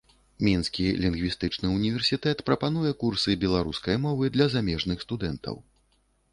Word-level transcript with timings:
Мінскі 0.45 0.85
лінгвістычны 1.03 1.73
універсітэт 1.79 2.41
прапануе 2.49 2.95
курсы 3.05 3.37
беларускай 3.47 4.03
мовы 4.09 4.35
для 4.39 4.51
замежных 4.59 4.97
студэнтаў. 5.09 5.55